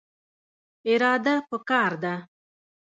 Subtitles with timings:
[0.91, 2.13] اراده پکار ده